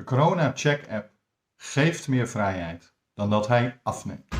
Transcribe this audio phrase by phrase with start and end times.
[0.00, 1.10] De Corona Check app
[1.56, 4.34] geeft meer vrijheid dan dat hij afneemt.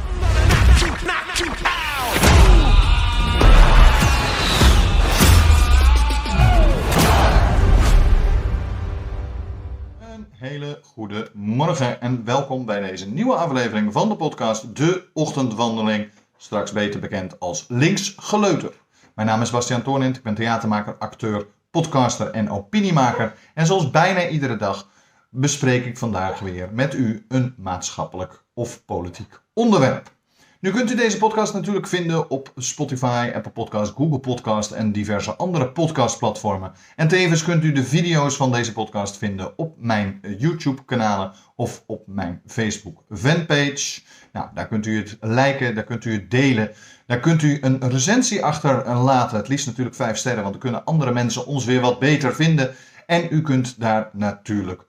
[9.99, 16.11] Een hele goede morgen en welkom bij deze nieuwe aflevering van de podcast De Ochtendwandeling,
[16.37, 18.73] straks beter bekend als Links Geleuter.
[19.15, 23.35] Mijn naam is Bastiaan Toornint, ik ben theatermaker, acteur, podcaster en opiniemaker.
[23.55, 24.89] En zoals bijna iedere dag
[25.31, 30.13] bespreek ik vandaag weer met u een maatschappelijk of politiek onderwerp.
[30.61, 35.37] Nu kunt u deze podcast natuurlijk vinden op Spotify, Apple Podcast, Google Podcast en diverse
[35.37, 36.73] andere podcastplatformen.
[36.97, 42.03] En tevens kunt u de video's van deze podcast vinden op mijn YouTube-kanalen of op
[42.07, 44.01] mijn Facebook fanpage.
[44.33, 46.71] Nou, daar kunt u het liken, daar kunt u het delen,
[47.07, 49.37] daar kunt u een recensie achter laten.
[49.37, 52.75] Het liefst natuurlijk 5 sterren, want dan kunnen andere mensen ons weer wat beter vinden.
[53.07, 54.89] En u kunt daar natuurlijk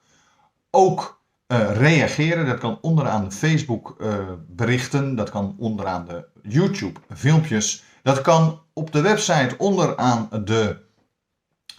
[0.72, 2.46] ook uh, reageren.
[2.46, 4.16] Dat kan onderaan de Facebook uh,
[4.48, 10.78] berichten, dat kan onderaan de YouTube filmpjes, dat kan op de website onderaan de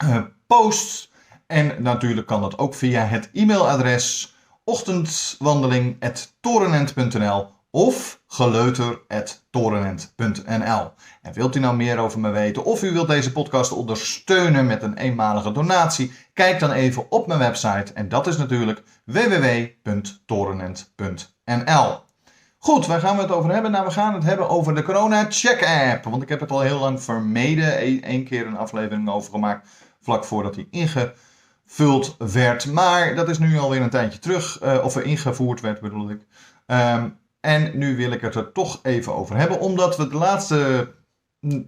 [0.04, 1.10] uh, posts.
[1.46, 4.34] En natuurlijk kan dat ook via het e-mailadres
[4.64, 10.92] ochtendwandeling.torenent.nl of geleuter.torenent.nl.
[11.22, 14.82] En wilt u nou meer over me weten of u wilt deze podcast ondersteunen met
[14.82, 16.12] een eenmalige donatie?
[16.32, 22.00] Kijk dan even op mijn website en dat is natuurlijk www.torenent.nl.
[22.58, 23.70] Goed, waar gaan we het over hebben?
[23.70, 26.04] Nou, we gaan het hebben over de Corona Check App.
[26.04, 27.86] Want ik heb het al heel lang vermeden.
[28.10, 29.68] Eén keer een aflevering over gemaakt,
[30.00, 32.72] vlak voordat hij ingevuld werd.
[32.72, 36.26] Maar dat is nu alweer een tijdje terug, uh, of er ingevoerd werd bedoel ik.
[36.66, 40.90] Um, en nu wil ik het er toch even over hebben, omdat we de laatste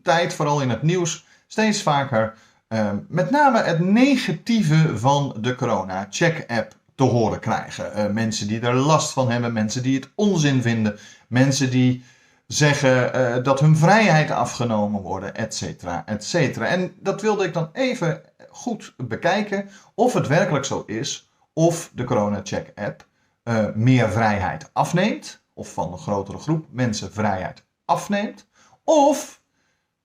[0.02, 2.34] tijd, vooral in het nieuws, steeds vaker
[2.68, 7.90] uh, met name het negatieve van de Corona Check app te horen krijgen.
[7.96, 12.04] Uh, mensen die er last van hebben, mensen die het onzin vinden, mensen die
[12.46, 16.66] zeggen uh, dat hun vrijheid afgenomen worden, et cetera, et cetera.
[16.66, 18.20] En dat wilde ik dan even
[18.50, 23.06] goed bekijken of het werkelijk zo is of de Corona Check app
[23.44, 28.46] uh, meer vrijheid afneemt of van een grotere groep mensen vrijheid afneemt,
[28.84, 29.42] of,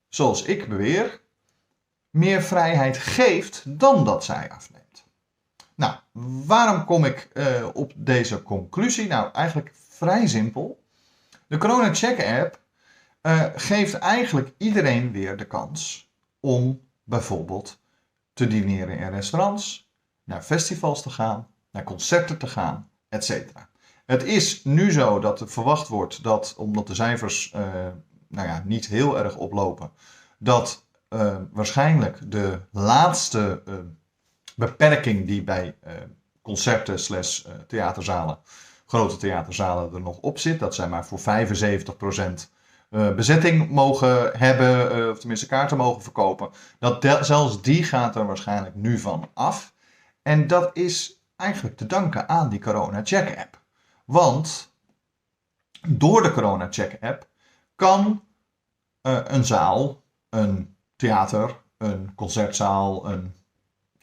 [0.07, 1.21] zoals ik beweer,
[2.09, 5.05] meer vrijheid geeft dan dat zij afneemt.
[5.75, 5.95] Nou,
[6.45, 9.07] waarom kom ik uh, op deze conclusie?
[9.07, 10.83] Nou, eigenlijk vrij simpel.
[11.47, 12.61] De Corona Check app
[13.21, 17.79] uh, geeft eigenlijk iedereen weer de kans om bijvoorbeeld
[18.33, 19.91] te dineren in restaurants,
[20.23, 23.31] naar festivals te gaan, naar concerten te gaan, etc.
[24.09, 27.61] Het is nu zo dat er verwacht wordt dat, omdat de cijfers uh,
[28.27, 29.91] nou ja, niet heel erg oplopen,
[30.37, 33.75] dat uh, waarschijnlijk de laatste uh,
[34.55, 35.75] beperking die bij
[36.41, 38.39] concerten slash theaterzalen,
[38.85, 41.23] grote theaterzalen er nog op zit, dat zij maar voor 75%
[43.15, 46.49] bezetting mogen hebben, of tenminste kaarten mogen verkopen,
[46.79, 49.73] dat zelfs die gaat er waarschijnlijk nu van af.
[50.21, 53.58] En dat is eigenlijk te danken aan die Corona Check app.
[54.09, 54.73] Want
[55.87, 57.27] door de Corona Check app
[57.75, 58.23] kan
[59.07, 63.35] uh, een zaal, een theater, een concertzaal, een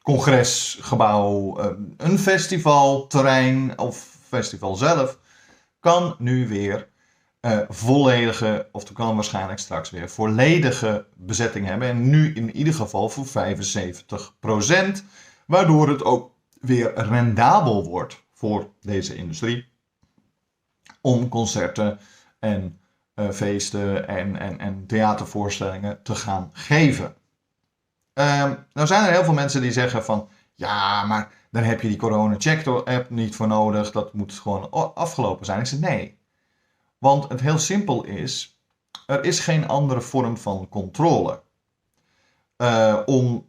[0.03, 5.19] congresgebouw, een, een festivalterrein of festival zelf,
[5.81, 6.89] kan nu weer
[7.41, 11.89] uh, volledige, of kan waarschijnlijk straks weer volledige bezetting hebben.
[11.89, 15.03] En nu in ieder geval voor 75%,
[15.47, 19.75] waardoor het ook weer rendabel wordt voor deze industrie
[21.07, 21.99] om concerten
[22.39, 22.81] en
[23.15, 27.05] uh, feesten en, en, en theatervoorstellingen te gaan geven.
[28.15, 31.89] Um, nou zijn er heel veel mensen die zeggen van ja, maar dan heb je
[31.89, 35.61] die corona check app niet voor nodig, dat moet gewoon afgelopen zijn.
[35.61, 36.19] Ik zeg nee,
[36.99, 38.61] want het heel simpel is,
[39.07, 41.43] er is geen andere vorm van controle.
[42.57, 43.49] Uh, om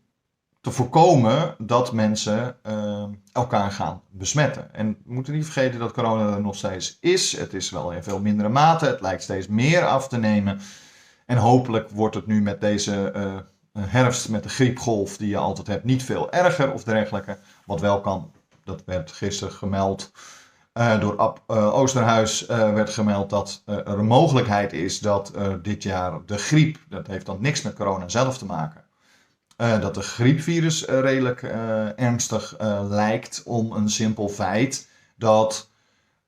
[0.67, 4.73] te voorkomen dat mensen uh, elkaar gaan besmetten.
[4.73, 7.37] En we moeten niet vergeten dat corona er nog steeds is.
[7.37, 8.85] Het is wel in veel mindere mate.
[8.85, 10.59] Het lijkt steeds meer af te nemen.
[11.25, 13.35] En hopelijk wordt het nu met deze uh,
[13.79, 17.37] herfst, met de griepgolf die je altijd hebt, niet veel erger of dergelijke.
[17.65, 18.31] Wat wel kan,
[18.63, 20.11] dat werd gisteren gemeld.
[20.73, 26.77] Uh, door Oosterhuis werd gemeld dat er een mogelijkheid is dat dit jaar de griep,
[26.89, 28.83] dat heeft dan niks met corona zelf te maken,
[29.57, 32.55] uh, dat de griepvirus uh, redelijk uh, ernstig
[32.89, 35.69] lijkt om een simpel feit dat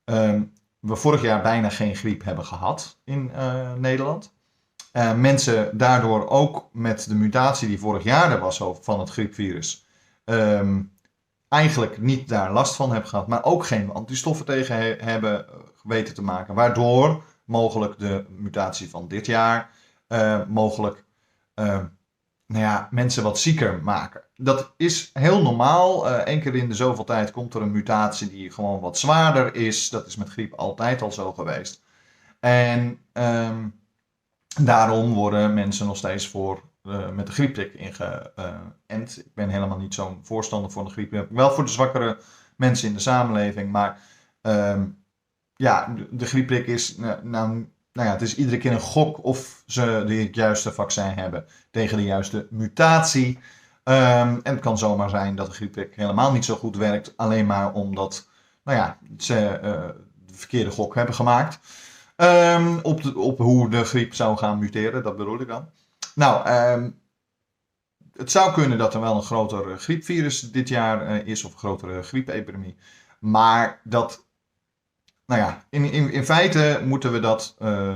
[0.06, 0.44] ehm,
[0.80, 3.32] we vorig jaar bijna geen griep hebben gehad in
[3.78, 4.34] Nederland.
[5.16, 9.86] mensen daardoor ook met de mutatie die vorig jaar er was van het griepvirus
[10.26, 10.92] um,
[11.50, 15.46] eigenlijk niet daar last van hebben gehad, maar ook geen antistoffen tegen he- hebben
[15.84, 16.56] weten te maken.
[16.56, 19.70] Waardoor mogelijk de mutatie van dit jaar
[20.08, 21.04] eh, mogelijk
[21.54, 21.84] eh,
[22.52, 24.22] nou ja, mensen wat zieker maken.
[24.36, 26.10] Dat is heel normaal.
[26.10, 29.56] Eh Eén keer in de zoveel tijd komt er een mutatie die gewoon wat zwaarder
[29.56, 29.90] is.
[29.90, 31.82] Dat is met griep altijd al zo geweest.
[32.40, 33.68] En ehm,
[34.62, 39.18] daarom worden mensen nog steeds voor, eh, met de griepprik ingeënt.
[39.18, 41.28] ik ben helemaal niet zo'n voorstander van de griep.
[41.30, 42.18] Wel voor de zwakkere
[42.56, 43.72] mensen in de samenleving.
[43.72, 44.00] Maar
[44.42, 44.86] ehm,
[45.56, 47.68] ja, de, griepprik is, nou,
[48.00, 51.98] nou, ja, het is iedere keer een gok of ze het juiste vaccin hebben tegen
[51.98, 53.40] de juiste mutatie.
[53.84, 57.46] Ehm, en het kan zomaar zijn dat de griepprik helemaal niet zo goed werkt, alleen
[57.46, 58.30] maar omdat
[58.64, 59.72] nou ja, ze eh,
[60.26, 61.60] de verkeerde gok hebben gemaakt.
[62.16, 65.70] Ehm, op, op hoe de griep zou gaan muteren, dat bedoel ik dan.
[66.16, 66.90] Nou, ehm,
[68.14, 71.60] het zou kunnen dat er wel een groter griepvirus dit jaar eh, is, of een
[71.60, 72.78] grotere griepepidemie.
[73.20, 74.28] Maar dat,
[75.30, 77.90] nou ja, in, in, in feite moeten we dat, eh,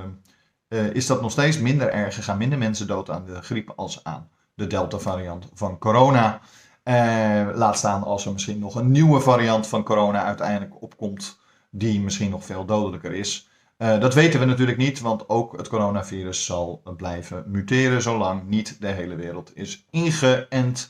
[0.68, 2.18] eh, is dat nog steeds minder erg.
[2.18, 6.39] Er gaan minder mensen dood aan de griep als aan de Delta-variant van corona.
[6.83, 11.39] Eh, laat staan als er misschien nog een nieuwe variant van corona uiteindelijk opkomt,
[11.69, 13.47] die misschien nog veel dodelijker is.
[13.77, 18.88] Dat weten we natuurlijk niet, want ook het coronavirus zal blijven muteren zolang niet de
[18.88, 20.89] hele wereld is ingeënt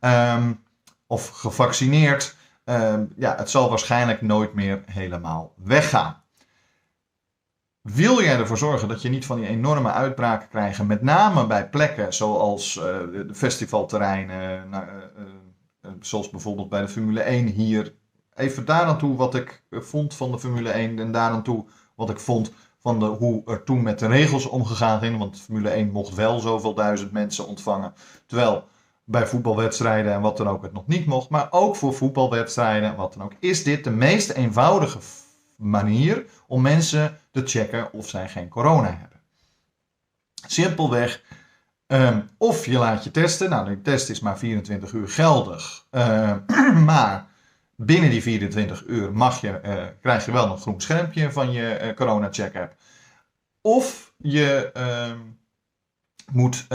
[0.00, 0.52] ehm,
[1.06, 2.36] of gevaccineerd.
[2.64, 6.22] Ehm, ja, het zal waarschijnlijk nooit meer helemaal weggaan.
[7.82, 11.68] Wil jij ervoor zorgen dat je niet van die enorme uitbraken krijgt, met name bij
[11.68, 14.94] plekken zoals eh, de festivalterreinen, nou, eh,
[15.80, 17.94] eh, zoals bijvoorbeeld bij de Formule 1 hier.
[18.34, 22.18] Even daar toe wat ik vond van de Formule 1 en daar toe wat ik
[22.20, 25.18] vond van de, hoe er toen met de regels omgegaan ging.
[25.18, 27.94] Want Formule 1 mocht wel zoveel duizend mensen ontvangen.
[28.26, 28.64] Terwijl
[29.04, 31.28] bij voetbalwedstrijden en wat dan ook het nog niet mocht.
[31.28, 33.32] Maar ook voor voetbalwedstrijden en wat dan ook.
[33.38, 34.98] Is dit de meest eenvoudige
[35.56, 39.20] manier om mensen te checken of zij geen corona hebben?
[40.46, 41.22] Simpelweg.
[41.86, 43.50] ehm, of je laat je testen.
[43.50, 45.86] Nou, de test is maar 24 uur geldig.
[45.90, 46.38] Ehm,
[46.84, 47.26] maar
[47.76, 51.68] binnen die 24 uur mag je, eh, krijg je wel een groen schermpje van je
[51.68, 52.74] eh, corona check app.
[53.60, 55.18] Of je ehm,
[56.32, 56.66] moet,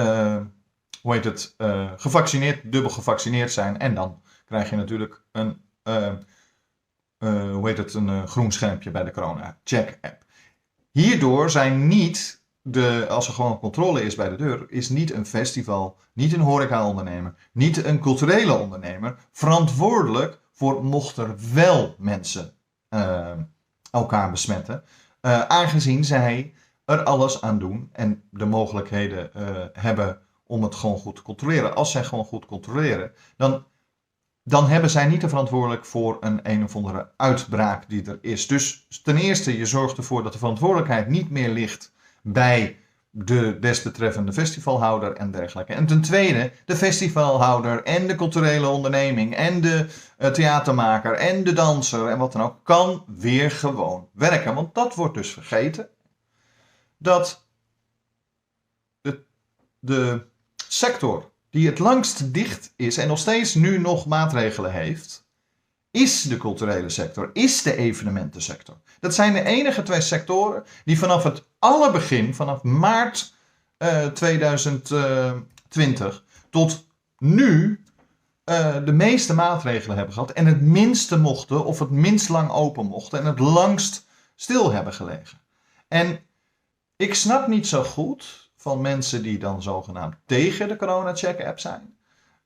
[1.01, 3.79] hoe heet het, eh, gevaccineerd, dubbel gevaccineerd zijn.
[3.79, 6.07] En dan krijg je natuurlijk een, eh,
[7.17, 10.25] eh, hoe heet het, een groen schermpje bij de corona check app.
[10.91, 15.25] Hierdoor zijn niet, de, als er gewoon controle is bij de deur, is niet een
[15.25, 22.53] festival, niet een horecaondernemer, niet een culturele ondernemer verantwoordelijk voor mocht er wel mensen
[23.91, 24.83] elkaar besmetten.
[25.47, 26.53] Aangezien zij
[26.85, 29.29] er alles aan doen en de mogelijkheden
[29.73, 31.75] hebben om het gewoon goed te controleren.
[31.75, 33.65] Als zij gewoon goed controleren, dan,
[34.43, 38.47] dan hebben zij niet de verantwoordelijk voor een een of andere uitbraak die er is.
[38.47, 42.77] Dus ten eerste, je zorgt ervoor dat de verantwoordelijkheid niet meer ligt bij
[43.11, 45.73] de desbetreffende festivalhouder en dergelijke.
[45.73, 49.85] En ten tweede, de festivalhouder en de culturele onderneming en de
[50.17, 54.55] eh, theatermaker en de danser en wat dan ook kan weer gewoon werken.
[54.55, 55.89] Want dat wordt dus vergeten.
[56.97, 57.45] Dat
[59.01, 59.23] de,
[59.79, 60.27] de
[60.73, 65.27] sector die het langst dicht is en nog steeds nu nog maatregelen heeft,
[65.91, 68.77] is de culturele sector, is de evenementensector.
[68.99, 73.33] Dat zijn de enige twee sectoren die vanaf het allerbegin, vanaf maart
[73.77, 76.85] eh, 2020 tot
[77.17, 77.83] nu
[78.43, 82.85] eh, de meeste maatregelen hebben gehad en het minste mochten of het minst lang open
[82.85, 84.05] mochten en het langst
[84.35, 85.39] stil hebben gelegen.
[85.87, 86.19] En
[86.95, 91.95] ik snap niet zo goed van mensen die dan zogenaamd tegen de corona-check-app zijn,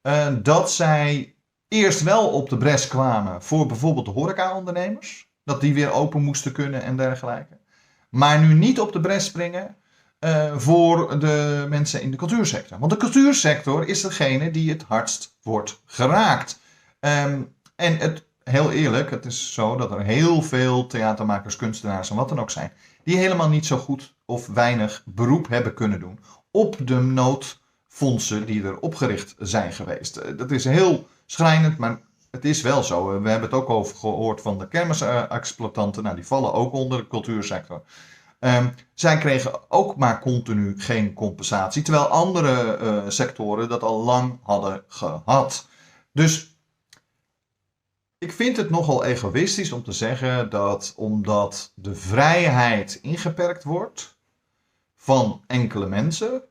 [0.02, 1.36] eh, dat zij
[1.68, 6.52] eerst wel op de bres kwamen voor bijvoorbeeld de horecaondernemers, dat die weer open moesten
[6.52, 7.58] kunnen en dergelijke,
[8.10, 9.76] maar nu niet op de bres springen
[10.20, 12.80] eh, voor de mensen in de cultuursector.
[12.80, 16.60] Want de cultuursector is degene die het hardst wordt geraakt.
[17.00, 17.42] Ehm,
[17.76, 22.30] en het, heel eerlijk, het is zo dat er heel veel theatermakers, kunstenaars en wat
[22.30, 22.72] dan ook zijn,
[23.04, 26.20] die helemaal niet zo goed of weinig beroep hebben kunnen doen
[26.52, 30.18] op de noodfondsen die er opgericht zijn geweest.
[30.18, 32.02] Eh, Dat is heel schrijnend, maar
[32.32, 33.22] het is wel zo.
[33.22, 36.04] We hebben het ook over gehoord van de kermisexploitanten.
[36.04, 37.84] Nou, die vallen ook onder de cultuursector.
[38.40, 44.40] Ehm, zij kregen ook maar continu geen compensatie, terwijl andere eh, sectoren dat al lang
[44.44, 45.68] hadden gehad.
[46.12, 46.58] Dus
[48.18, 54.13] ik vind het nogal egoïstisch om te zeggen dat omdat de vrijheid ingeperkt wordt
[55.04, 56.44] van enkele mensen,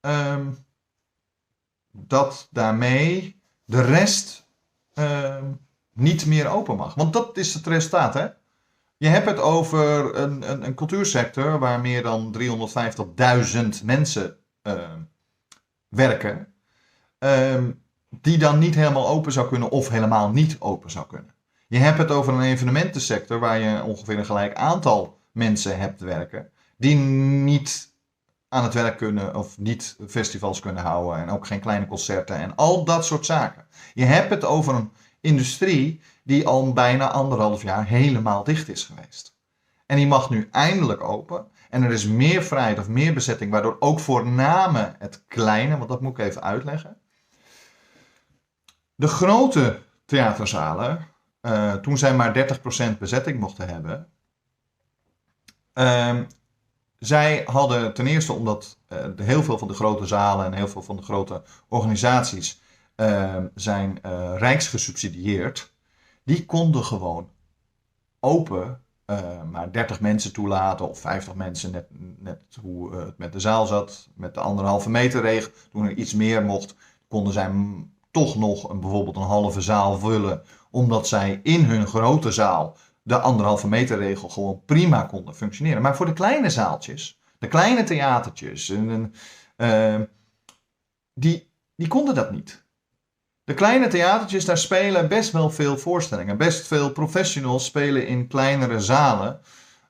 [0.00, 0.52] ehm,
[1.90, 4.48] dat daarmee de rest
[4.94, 5.44] ehm,
[5.92, 6.94] niet meer open mag.
[6.94, 8.28] Want dat is het resultaat, hè?
[8.96, 15.00] Je hebt het over een, een, een cultuursector waar meer dan 350.000 mensen ehm,
[15.88, 16.54] werken.
[18.20, 21.34] Die dan niet helemaal open zou kunnen of helemaal niet open zou kunnen.
[21.68, 26.52] Je hebt het over een evenementensector waar je ongeveer een gelijk aantal mensen hebt werken.
[26.80, 27.94] Die niet
[28.48, 32.56] aan het werk kunnen of niet festivals kunnen houden en ook geen kleine concerten en
[32.56, 33.66] al dat soort zaken.
[33.94, 39.36] Je hebt het over een industrie die al bijna anderhalf jaar helemaal dicht is geweest.
[39.86, 41.46] En die mag nu eindelijk open.
[41.70, 45.88] En er is meer vrijheid of meer bezetting, waardoor ook voor name het kleine, want
[45.88, 46.96] dat moet ik even uitleggen.
[48.94, 51.06] De grote theaterzalen,
[51.42, 54.08] uh, toen zij maar 30% bezetting mochten hebben,
[55.74, 56.20] uh,
[57.00, 60.82] zij hadden ten eerste omdat uh, heel veel van de grote zalen en heel veel
[60.82, 62.60] van de grote organisaties
[62.94, 65.72] ehm, zijn eh, rijksgesubsidieerd,
[66.24, 67.28] die konden gewoon
[68.20, 68.80] open
[69.10, 71.86] uh, maar 30 mensen toelaten of 50 mensen, net,
[72.18, 75.50] net hoe het met de zaal zat, met de anderhalve meter regel.
[75.72, 76.74] Toen er iets meer mocht,
[77.08, 77.50] konden zij
[78.10, 83.18] toch nog een, bijvoorbeeld een halve zaal vullen, omdat zij in hun grote zaal de
[83.18, 85.82] anderhalve meter regel gewoon prima konden functioneren.
[85.82, 89.14] Maar voor de kleine zaaltjes, de kleine theatertjes, en,
[89.56, 90.00] uh,
[91.14, 92.64] die, die konden dat niet.
[93.44, 96.36] De kleine theatertjes, daar spelen best wel veel voorstellingen.
[96.36, 99.40] Best veel professionals spelen in kleinere zalen.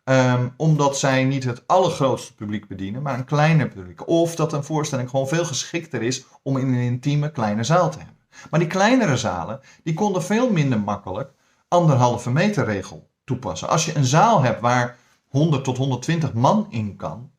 [0.05, 4.09] Um, omdat zij niet het allergrootste publiek bedienen, maar een kleiner publiek.
[4.09, 7.99] Of dat een voorstelling gewoon veel geschikter is om in een intieme kleine zaal te
[7.99, 8.17] hebben.
[8.51, 11.33] Maar die kleinere zalen, die konden veel minder makkelijk
[11.71, 13.69] anderhalve meter regel toepassen.
[13.69, 14.97] Als je een zaal hebt waar
[15.29, 17.31] 100 tot 120 man in kan,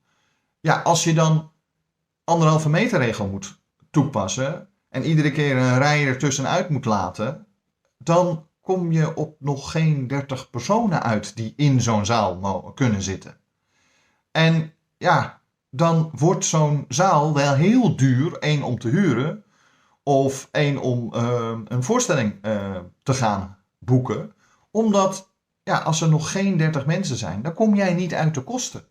[0.59, 1.51] ja, als je dan
[2.23, 3.59] anderhalve meter regel moet
[3.89, 7.45] toepassen en iedere keer een rij ertussenuit moet laten,
[7.97, 13.37] dan kom je op nog geen 30 personen uit die in zo'n zaal kunnen zitten.
[14.31, 19.43] En ja, dan wordt zo'n zaal wel heel duur, één om te huren
[20.03, 24.33] of één om uh, een voorstelling uh, te gaan boeken.
[24.71, 25.29] Omdat
[25.63, 28.83] ja, als er nog geen 30 mensen zijn, dan kom jij niet uit de kosten.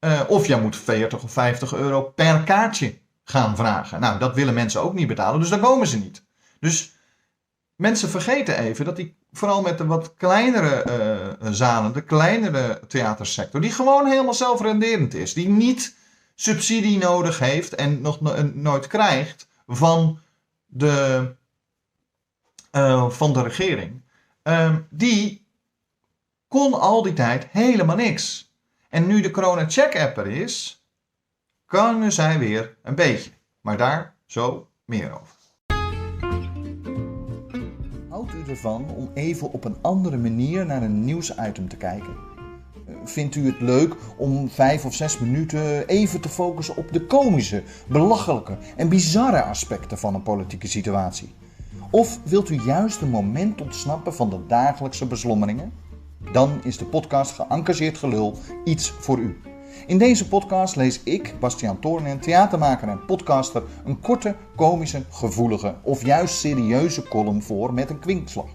[0.00, 4.00] Uh, of jij moet 40 of 50 euro per kaartje gaan vragen.
[4.00, 6.24] Nou, dat willen mensen ook niet betalen, dus dan komen ze niet.
[6.60, 6.92] Dus
[7.76, 10.84] mensen vergeten even dat die, vooral met de wat kleinere
[11.42, 15.34] uh, zalen, de kleinere theatersector, die gewoon helemaal zelfrenderend is.
[15.34, 15.96] Die niet
[16.34, 18.20] subsidie nodig heeft en nog
[18.54, 20.20] nooit krijgt van
[20.66, 21.34] de,
[22.72, 24.02] uh, van de regering.
[24.44, 25.46] Uh, die
[26.48, 28.52] kon al die tijd helemaal niks.
[28.88, 30.84] En nu de Corona Check app er is,
[31.66, 33.30] kunnen zij weer een beetje.
[33.60, 35.36] Maar daar zo meer over.
[38.08, 42.16] Houdt u ervan om even op een andere manier naar een nieuwsitem te kijken?
[43.04, 47.62] Vindt u het leuk om vijf of zes minuten even te focussen op de komische,
[47.88, 51.34] belachelijke en bizarre aspecten van een politieke situatie?
[51.90, 55.72] Of wilt u juist een moment ontsnappen van de dagelijkse beslommeringen?
[56.32, 59.40] Dan is de podcast Geëngageerd Gelul iets voor u.
[59.86, 66.04] In deze podcast lees ik, Bastiaan Toornen, theatermaker en podcaster, een korte, komische, gevoelige of
[66.04, 68.48] juist serieuze column voor met een kwinkslag.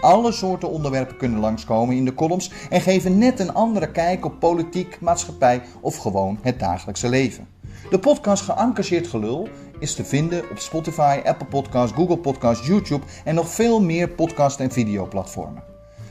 [0.00, 4.38] Alle soorten onderwerpen kunnen langskomen in de columns en geven net een andere kijk op
[4.38, 7.48] politiek, maatschappij of gewoon het dagelijkse leven.
[7.90, 13.34] De podcast Geëngageerd Gelul is te vinden op Spotify, Apple Podcasts, Google Podcasts, YouTube en
[13.34, 15.62] nog veel meer podcast- en videoplatformen.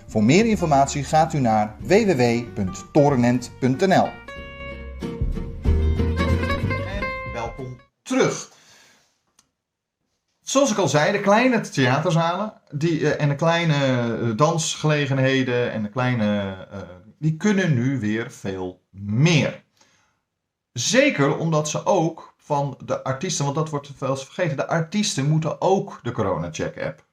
[0.08, 4.10] Voor meer informatie gaat u naar www.torenent.nl.
[7.34, 8.52] welkom terug.
[10.42, 13.76] Zoals ik al zei, de kleine theaterzalen die, uh, en de kleine
[14.22, 16.80] uh, dansgelegenheden en de kleine, uh,
[17.20, 19.64] die kunnen nu weer veel meer.
[20.74, 25.30] Zeker omdat ze ook van de artiesten, want dat wordt wel eens vergeten, de artiesten
[25.30, 27.06] moeten ook de Corona Check app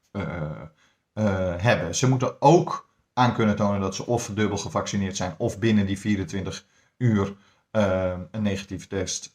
[1.60, 1.94] hebben.
[1.94, 5.98] Ze moeten ook aan kunnen tonen dat ze of dubbel gevaccineerd zijn of binnen die
[5.98, 6.64] 24
[6.98, 7.34] uur
[7.72, 9.34] uh, een negatieve test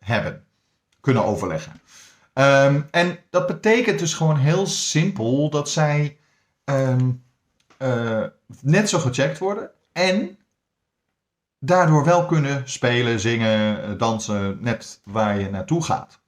[0.00, 0.44] hebben,
[1.00, 1.72] kunnen overleggen.
[2.34, 6.18] Um, en dat betekent dus gewoon heel simpel dat zij
[6.64, 7.24] um,
[8.60, 10.38] net zo gecheckt worden en
[11.64, 16.20] daardoor wel kunnen spelen, zingen, dansen, net waar je naartoe gaat.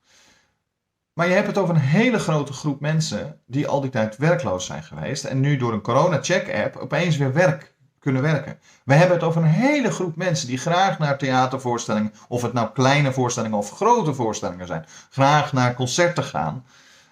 [1.13, 4.67] Maar je hebt het over een hele grote groep mensen die al die tijd werkloos
[4.67, 8.59] zijn geweest en nu door een corona-check-app opeens weer werk kunnen werken.
[8.85, 12.69] We hebben het over een hele groep mensen die graag naar theatervoorstellingen, of het nou
[12.73, 16.65] kleine voorstellingen of grote voorstellingen zijn, graag naar concerten gaan.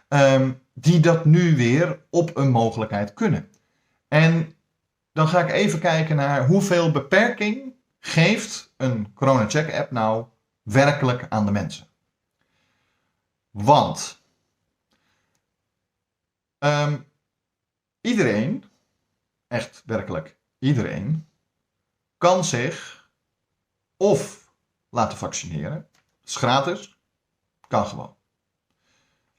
[0.08, 3.48] Um, die dat nu weer op een mogelijkheid kunnen.
[4.08, 4.54] En
[5.12, 7.71] dan ga ik even kijken naar hoeveel beperking
[8.04, 10.26] geeft een Corona Check app nou
[10.62, 11.86] werkelijk aan de mensen.
[13.50, 14.22] Want
[16.58, 17.00] ehm,
[18.00, 18.64] iedereen,
[19.48, 21.28] echt werkelijk iedereen,
[22.18, 23.08] kan zich
[23.96, 24.52] of
[24.88, 25.88] laten vaccineren.
[26.24, 26.98] Is gratis,
[27.68, 28.16] kan gewoon.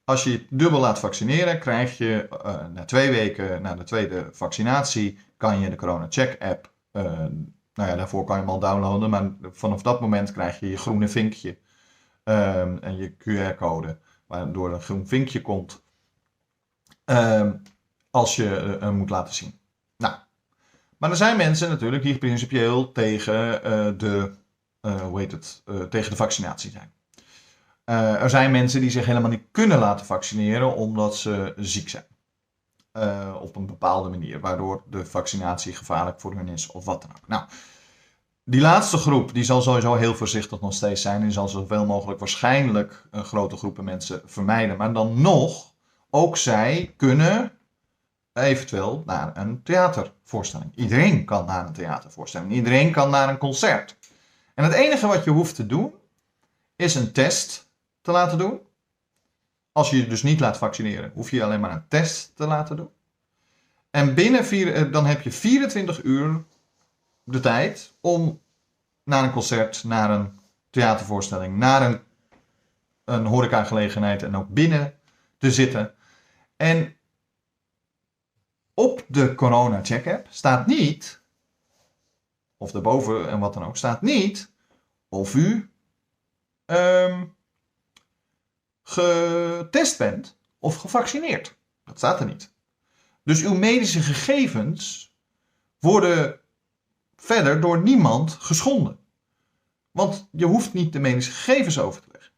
[0.04, 5.20] Als je dubbel laat vaccineren, krijg je uh, na twee weken na de tweede vaccinatie,
[5.38, 7.26] kan je de Corona Check app, uh,
[7.74, 10.78] nou ja, daarvoor kan je hem al downloaden, maar vanaf dat moment krijg je je
[10.78, 11.58] groene vinkje
[12.24, 15.84] um, en je QR-code, waardoor een groen vinkje komt
[17.06, 17.62] um,
[18.10, 19.60] als je uh, hem moet laten zien.
[19.98, 20.14] Nou,
[20.98, 23.62] maar er zijn mensen natuurlijk die principieel tegen
[23.98, 24.34] de,
[24.82, 26.94] hoe heet het, tegen de vaccinatie zijn.
[28.20, 32.06] Er zijn mensen die zich helemaal niet kunnen laten vaccineren omdat ze ziek zijn.
[32.98, 37.12] Uh, op een bepaalde manier, waardoor de vaccinatie gevaarlijk voor hun is of wat dan
[37.12, 37.28] ook.
[37.28, 37.44] Nou,
[38.46, 42.20] die laatste groep die zal sowieso heel voorzichtig nog steeds zijn en zal zoveel mogelijk
[42.20, 44.78] waarschijnlijk een grote groepen mensen vermijden.
[44.78, 45.74] Maar dan nog,
[46.10, 47.52] ook zij kunnen
[48.34, 50.76] eventueel naar een theatervoorstelling.
[50.76, 52.52] Iedereen kan naar een theatervoorstelling.
[52.52, 53.98] Iedereen kan naar een concert.
[54.56, 55.94] En het enige wat je hoeft te doen
[56.76, 57.70] is een test
[58.02, 58.62] te laten doen.
[59.74, 62.76] Als je je dus niet laat vaccineren, hoef je alleen maar een test te laten
[62.76, 62.90] doen.
[63.92, 66.44] En binnen vier, eh, dan heb je 24 uur
[67.24, 68.42] de tijd om
[69.04, 70.40] naar een concert, naar een
[70.70, 72.00] theatervoorstelling, naar een,
[73.04, 74.94] een horecagelegenheid en ook binnen
[75.38, 75.94] te zitten.
[76.56, 76.96] En
[78.74, 81.22] op de Corona Check App staat niet,
[82.58, 84.52] of daarboven en wat dan ook, staat niet
[85.10, 85.72] of u
[86.66, 87.36] um,
[88.84, 91.56] getest bent of gevaccineerd.
[91.86, 92.54] Dat staat er niet.
[93.24, 95.12] Dus uw medische gegevens
[95.80, 96.40] worden
[97.16, 98.98] verder door niemand geschonden.
[99.92, 102.32] Want je hoeft niet de medische gegevens over te leggen.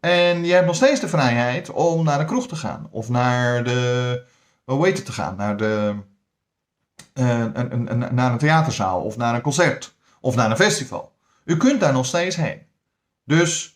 [0.00, 2.88] En je hebt nog steeds de vrijheid om naar de kroeg te gaan.
[2.90, 4.24] Of naar de.
[4.64, 5.36] Hoe te gaan?
[5.36, 5.96] Naar, de,
[7.12, 9.02] een, naar een theaterzaal.
[9.02, 9.94] Of naar een concert.
[10.20, 11.12] Of naar een festival.
[11.44, 12.62] U kunt daar nog steeds heen.
[13.24, 13.71] Dus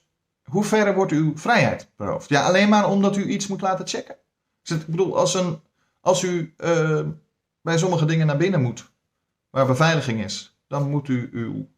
[0.50, 2.28] hoe ver wordt uw vrijheid beroofd?
[2.28, 4.16] Ja, alleen maar omdat u iets moet laten checken.
[4.62, 5.60] Ik bedoel, als, een,
[6.00, 7.06] als u uh,
[7.62, 8.90] bij sommige dingen naar binnen moet,
[9.50, 11.68] waar beveiliging is, dan moet u uw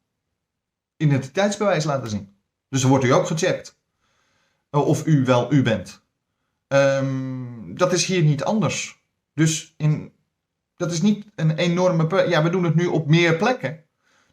[0.97, 2.37] identiteitsbewijs laten zien.
[2.69, 3.77] Dus dan wordt u ook gecheckt.
[4.71, 6.03] Of u wel u bent.
[6.69, 9.03] Um, dat is hier niet anders.
[9.35, 10.13] Dus in,
[10.77, 12.29] dat is niet een enorme.
[12.29, 13.85] Ja, we doen het nu op meer plekken.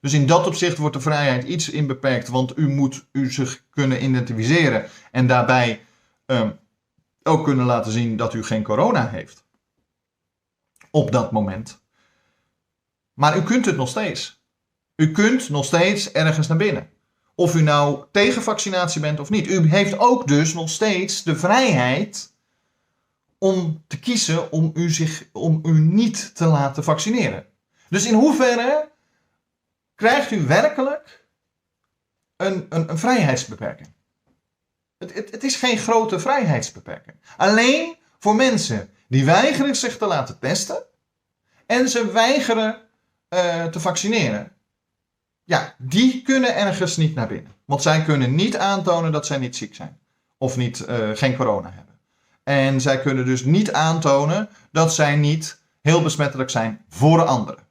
[0.06, 4.04] Dus in dat opzicht wordt de vrijheid iets inbeperkt, want u moet u zich kunnen
[4.04, 5.82] identificeren en daarbij
[6.26, 6.60] um,
[7.24, 9.44] ook kunnen laten zien dat u geen corona heeft.
[10.92, 11.82] Op dat moment.
[13.14, 14.44] Maar u kunt het nog steeds.
[14.96, 16.90] U kunt nog steeds ergens naar binnen.
[17.36, 19.48] Of u nou tegen vaccinatie bent of niet.
[19.48, 22.34] U heeft ook dus nog steeds de vrijheid
[23.38, 27.46] om te kiezen om u, zich, om u niet te laten vaccineren.
[27.90, 28.94] Dus in hoeverre
[29.96, 31.26] krijgt u werkelijk
[32.36, 33.94] een, een, een vrijheidsbeperking.
[34.98, 37.18] Het, het, het, is geen grote vrijheidsbeperking.
[37.38, 40.84] Alleen voor mensen die weigeren zich te laten testen
[41.66, 42.82] en ze weigeren
[43.30, 44.52] uh, te vaccineren.
[45.44, 47.52] Ja, die kunnen ergens niet naar binnen.
[47.66, 50.00] Want zij kunnen niet aantonen dat zij niet ziek zijn.
[50.38, 52.00] Of niet, uh, geen corona hebben.
[52.44, 57.64] En zij kunnen dus niet aantonen dat zij niet heel besmettelijk zijn voor anderen.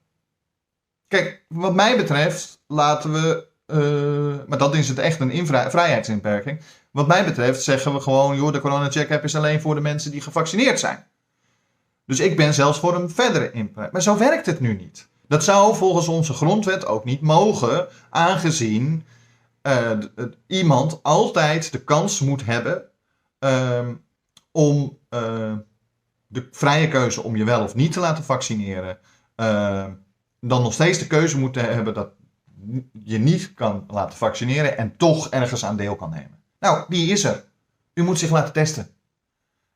[1.08, 6.60] Kijk, wat mij betreft laten we, uh, maar dat is het echt een vrijheidsinperking.
[6.90, 10.10] Wat mij betreft zeggen we gewoon, joh, de corona check-app is alleen voor de mensen
[10.10, 11.06] die gevaccineerd zijn.
[12.06, 13.92] Dus ik ben zelfs voor een verdere inperking.
[13.92, 15.08] Maar zo werkt het nu niet.
[15.28, 19.04] Dat zou volgens onze grondwet ook niet mogen, aangezien
[19.62, 19.90] uh,
[20.46, 22.84] iemand altijd de kans moet hebben
[23.40, 23.88] uh,
[24.52, 25.52] om uh,
[26.26, 28.98] de vrije keuze om je wel of niet te laten vaccineren
[30.48, 32.08] dan nog steeds de keuze moeten hebben dat
[32.92, 36.42] je niet kan laten vaccineren en toch ergens aan deel kan nemen.
[36.60, 37.44] Nou, die is er.
[37.94, 38.88] U moet zich laten testen.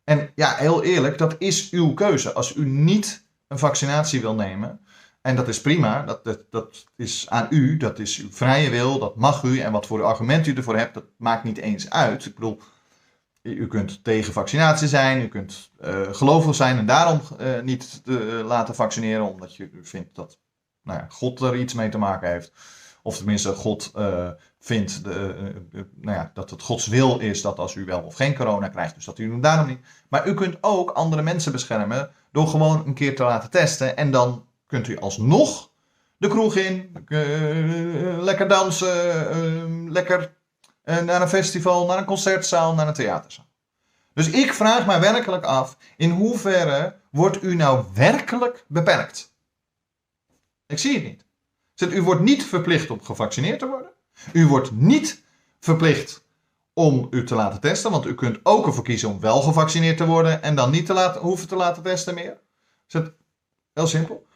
[0.05, 2.33] En ja, heel eerlijk, dat is uw keuze.
[2.33, 4.81] Als u niet een vaccinatie wil nemen,
[5.21, 9.17] en dat is prima, dat, dat, is aan u, dat is uw vrije wil, dat
[9.17, 9.59] mag u.
[9.59, 12.27] En wat voor argument u ervoor hebt, dat maakt niet eens uit.
[12.27, 12.61] Ik bedoel,
[13.43, 18.47] u kunt tegen vaccinatie zijn, u kunt uh, gelovig zijn en daarom uh, niet uh,
[18.47, 20.39] laten vaccineren, omdat je vindt dat
[20.88, 22.53] nou God er iets mee te maken heeft.
[23.03, 25.35] Of tenminste, God uh, vindt de,
[25.72, 28.68] uh, nou ja, dat het Gods wil is dat als u wel of geen corona
[28.68, 29.81] krijgt, dus dat u hem daarom niet.
[30.09, 33.96] Maar u kunt ook andere mensen beschermen door gewoon een keer te laten testen.
[33.96, 35.70] En dan kunt u alsnog
[36.16, 36.92] de kroeg in,
[38.20, 40.35] lekker dansen, lekker
[40.85, 43.46] naar een festival, naar een concertzaal, naar een theaterzaal.
[44.14, 49.37] Dus ik vraag mij werkelijk af, in hoeverre wordt u nou werkelijk beperkt?
[50.69, 51.25] Ik zie het niet.
[51.93, 53.91] U wordt niet verplicht om gevaccineerd te worden.
[54.33, 55.23] U wordt niet
[55.61, 56.25] verplicht
[56.73, 60.07] om u te laten testen, want u kunt ook ervoor kiezen om wel gevaccineerd te
[60.07, 62.41] worden en dan niet te laten, hoeven te laten testen meer.
[62.87, 63.01] Is
[63.73, 64.27] heel simpel.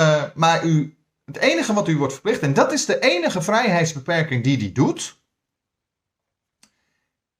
[0.00, 4.44] Uh, maar u, het enige wat u wordt verplicht, en dat is de enige vrijheidsbeperking
[4.44, 5.18] die die doet,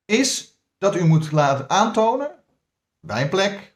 [0.05, 2.31] is dat u moet laten aantonen
[3.01, 3.75] bij een plek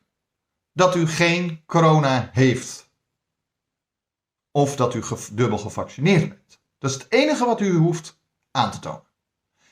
[0.72, 2.87] dat u geen corona heeft
[4.50, 6.60] of dat u dubbel gevaccineerd bent.
[6.78, 9.06] Dat is het enige wat u hoeft aan te tonen.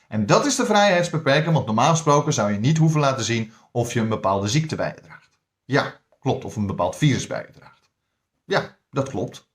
[0.07, 3.93] En dat is de vrijheidsbeperking, want normaal gesproken zou je niet hoeven laten zien of
[3.93, 5.29] je een bepaalde ziekte bij je draagt.
[5.65, 7.89] Ja, klopt, of een bepaald virus bij je draagt.
[8.45, 9.47] Ja, dat klopt.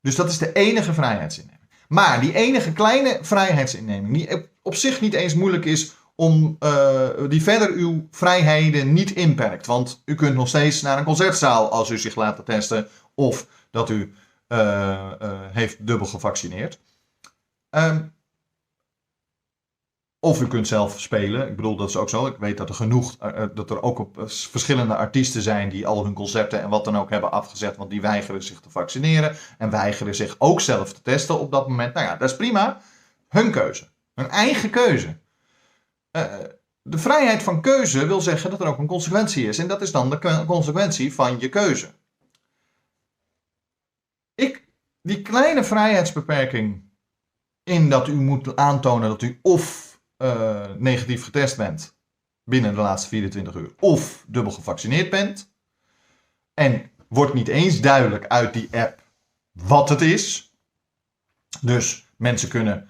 [0.00, 1.68] Dus dat is de enige vrijheidsinneming.
[1.88, 7.42] Maar die enige kleine vrijheidsinneming, die op zich niet eens moeilijk is om uh, die
[7.42, 9.66] verder uw vrijheden niet inperkt.
[9.66, 12.88] Want u kunt nog steeds naar een concertzaal als u zich laat testen.
[13.14, 14.14] Of dat u
[14.48, 16.80] uh, uh, heeft dubbel gevaccineerd.
[17.70, 18.16] Um,
[20.20, 21.48] of u kunt zelf spelen.
[21.48, 22.26] Ik bedoel, dat is ook zo.
[22.26, 26.04] Ik weet dat er genoeg, uh, dat er ook op, verschillende artiesten zijn die al
[26.04, 29.70] hun concerten en wat dan ook hebben afgezet, want die weigeren zich te vaccineren en
[29.70, 31.94] weigeren zich ook zelf te testen op dat moment.
[31.94, 32.80] Nou ja, dat is prima.
[33.28, 33.88] Hun keuze.
[34.14, 35.18] Hun eigen keuze.
[36.82, 39.58] De vrijheid van keuze wil zeggen dat er ook een consequentie is.
[39.58, 41.94] En dat is dan de consequentie van je keuze.
[44.34, 44.68] Ik,
[45.08, 46.82] die kleine vrijheidsbeperking
[47.62, 51.96] in dat u moet aantonen dat u of uh, negatief getest bent
[52.44, 55.52] binnen de laatste 24 uur, of dubbel gevaccineerd bent.
[56.54, 59.02] En wordt niet eens duidelijk uit die app
[59.52, 60.52] wat het is.
[61.60, 62.88] Dus mensen kunnen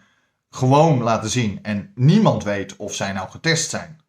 [0.50, 4.00] gewoon laten zien en niemand weet of zij nou getest zijn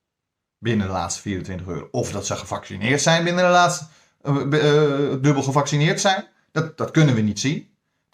[0.58, 3.86] binnen de laatste 24 uur, of dat ze gevaccineerd zijn binnen de laatste,
[4.24, 6.28] uh, uh, dubbel gevaccineerd zijn.
[6.52, 7.70] Dat, dat kunnen we niet zien.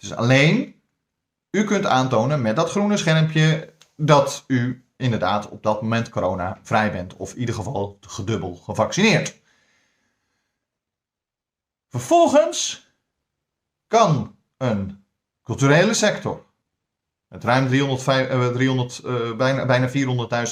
[0.05, 0.81] Dus alleen,
[1.51, 6.91] u kunt aantonen met dat groene schermpje dat u inderdaad op dat moment corona vrij
[6.91, 7.15] bent.
[7.15, 9.41] Of in ieder geval gedubbel gevaccineerd.
[11.89, 12.87] Vervolgens
[13.87, 15.05] kan een
[15.43, 16.45] culturele sector,
[17.27, 19.89] met ruim 300, 300 uh, bijna, bijna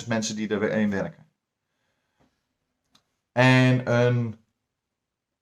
[0.02, 1.28] 400.000 mensen die erin werken,
[3.32, 4.46] en een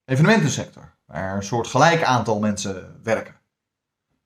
[0.06, 3.41] evenementensector, waar een soort gelijk aantal mensen werken.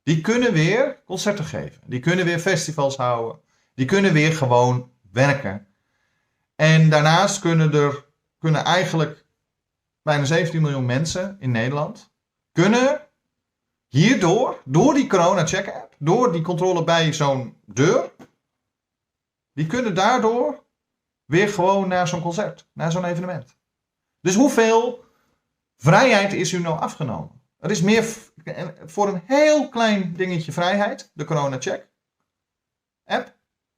[0.05, 1.81] Die kunnen weer concerten geven.
[1.85, 3.41] Die kunnen weer festivals houden.
[3.73, 5.67] Die kunnen weer gewoon werken.
[6.55, 8.05] En daarnaast kunnen er
[8.37, 9.25] kunnen eigenlijk
[10.01, 12.13] bijna 17 miljoen mensen in Nederland
[12.51, 13.07] kunnen
[13.87, 18.11] hierdoor, door die corona check app, door die controle bij zo'n deur,
[19.53, 20.63] die kunnen daardoor
[21.25, 23.55] weer gewoon naar zo'n concert, naar zo'n evenement.
[24.21, 25.03] Dus hoeveel
[25.77, 27.41] Vrijheid is u nou afgenomen.
[27.59, 28.05] Er is meer
[28.85, 31.87] voor een heel klein dingetje vrijheid, de Corona Check
[33.05, 33.35] app,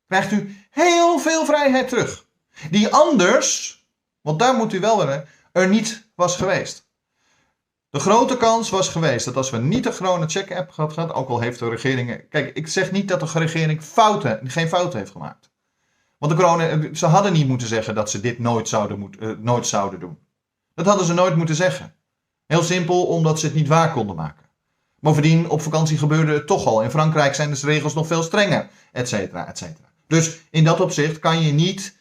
[0.08, 2.26] krijgt u heel veel vrijheid terug.
[2.70, 3.80] Die anders,
[4.22, 6.86] want daar moet u wel weer, er niet was geweest.
[7.90, 11.16] De grote kans was geweest dat als we niet de Corona Check app gehad hadden,
[11.16, 12.30] ook al heeft de regering.
[12.30, 15.52] Kijk, ik zeg niet dat de regering fouten, geen fouten heeft gemaakt.
[16.18, 19.38] Want de corona, ze hadden niet moeten zeggen dat ze dit nooit zouden, moet, uh,
[19.38, 20.20] nooit zouden doen.
[20.74, 21.96] Dat hadden ze nooit moeten zeggen.
[22.47, 24.45] Heel simpel, omdat ze het niet waar konden maken.
[24.99, 26.81] Bovendien, op vakantie gebeurde het toch al.
[26.81, 29.88] In Frankrijk zijn de regels nog veel strenger, et cetera, et cetera.
[30.07, 31.97] Dus in dat opzicht kan je niet,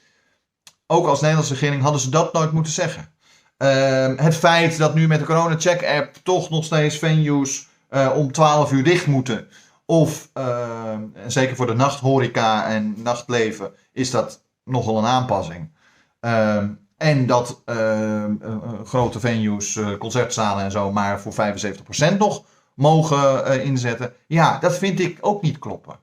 [0.87, 3.15] ook als Nederlandse regering hadden ze dat nooit moeten zeggen.
[3.59, 8.13] Uh, het feit dat nu met de Corona Check app toch nog steeds venues uh,
[8.17, 9.49] om 12 uur dicht moeten.
[9.85, 15.75] Of, uh, zeker voor de nachthoreca en nachtleven, is dat nogal een aanpassing.
[16.97, 18.25] Ehm, en dat uh,
[18.85, 24.13] grote venues, uh, concertzalen en zo, maar voor 75% nog mogen inzetten.
[24.27, 25.99] Ja, dat vind ik ook niet kloppen.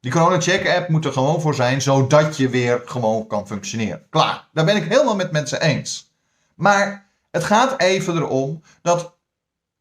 [0.00, 4.06] Die Corona Check app moet er gewoon voor zijn, zodat je weer gewoon kan functioneren.
[4.10, 6.12] Klaar, daar ben ik helemaal met mensen eens.
[6.54, 9.16] Maar het gaat even erom dat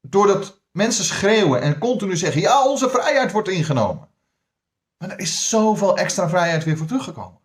[0.02, 4.08] doordat mensen schreeuwen en continu zeggen: ja, onze vrijheid wordt ingenomen.
[4.98, 7.40] Maar er is zoveel extra vrijheid weer voor teruggekomen.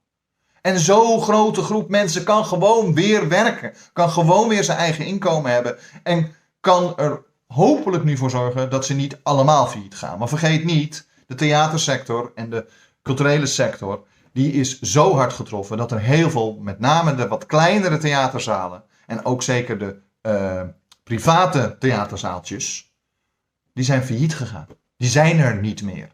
[0.63, 3.73] En zo'n grote groep mensen kan gewoon weer werken.
[3.93, 5.79] Kan gewoon weer zijn eigen inkomen hebben.
[6.03, 10.19] En kan er hopelijk nu voor zorgen dat ze niet allemaal failliet gaan.
[10.19, 12.67] Maar vergeet niet, de theatersector en de
[13.03, 17.47] culturele sector, die is zo hard getroffen dat er heel veel, met name de wat
[17.47, 20.63] kleinere theaterzalen en ook zeker de uh,
[21.05, 22.93] private theaterzaaltjes,
[23.75, 24.67] die zijn failliet gegaan.
[24.97, 26.09] Die zijn er niet meer.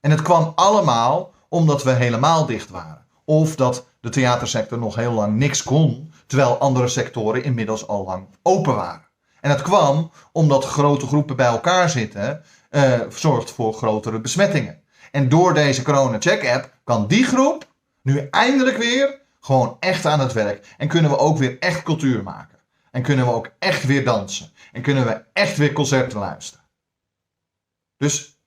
[0.00, 3.01] En het kwam allemaal omdat we helemaal dicht waren.
[3.24, 8.26] Of dat de theatersector nog heel lang niks kon, terwijl andere sectoren inmiddels al lang
[8.42, 9.08] open waren.
[9.40, 14.82] En dat kwam omdat grote groepen bij elkaar zitten, uh, zorgt voor grotere besmettingen.
[15.10, 17.66] En door deze Corona Check app kan die groep
[18.02, 20.74] nu eindelijk weer gewoon echt aan het werk.
[20.78, 22.58] En kunnen we ook weer echt cultuur maken.
[22.90, 24.50] En kunnen we ook echt weer dansen.
[24.72, 26.64] En kunnen we echt weer concerten luisteren.
[27.96, 28.38] Dus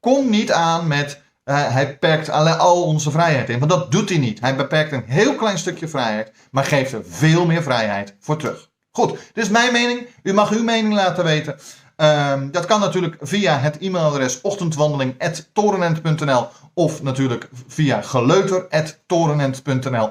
[0.00, 3.58] kom niet aan met uh, hij beperkt al onze vrijheid in.
[3.58, 4.40] Want dat doet hij niet.
[4.40, 8.70] Hij beperkt een heel klein stukje vrijheid, maar geeft er veel meer vrijheid voor terug.
[8.90, 10.06] Goed, dit is mijn mening.
[10.22, 11.58] U mag uw mening laten weten.
[11.96, 20.10] Um, dat kan natuurlijk via het e-mailadres ochtendwandeling.torenent.nl of natuurlijk via geleuter.torenent.nl.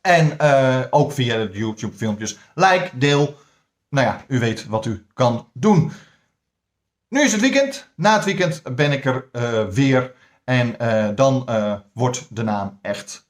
[0.00, 2.38] En uh, ook via de YouTube filmpjes.
[2.54, 3.36] Like, deel.
[3.88, 5.92] Nou ja, u weet wat u kan doen.
[7.08, 7.92] Nu is het weekend.
[7.96, 10.14] Na het weekend ben ik er uh, weer.
[10.44, 11.48] En uh, dan
[11.92, 13.28] wordt de naam echt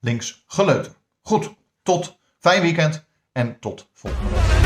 [0.00, 0.92] links geleuter.
[1.22, 4.57] Goed, tot fijn weekend en tot volgende week.